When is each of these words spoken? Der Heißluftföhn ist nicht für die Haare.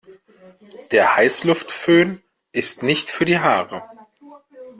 Der 0.89 1.15
Heißluftföhn 1.15 2.23
ist 2.51 2.81
nicht 2.81 3.11
für 3.11 3.23
die 3.25 3.37
Haare. 3.37 3.87